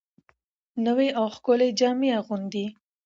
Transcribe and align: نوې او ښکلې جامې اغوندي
نوې 0.85 1.07
او 1.19 1.25
ښکلې 1.35 1.69
جامې 1.79 2.09
اغوندي 2.19 2.65